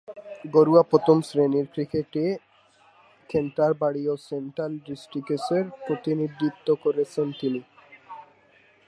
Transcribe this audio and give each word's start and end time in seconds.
ঘরোয়া 0.53 0.83
প্রথম-শ্রেণীর 0.91 1.65
ক্রিকেটে 1.73 2.25
ক্যান্টারবারি 3.29 4.03
ও 4.07 4.15
সেন্ট্রাল 4.27 4.73
ডিস্ট্রিক্টসের 4.87 5.65
প্রতিনিধিত্ব 5.85 6.67
করেছেন 6.83 7.27
তিনি। 7.41 7.61